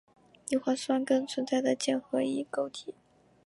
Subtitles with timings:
[0.49, 2.95] 硫氰酸根存在键合异构体。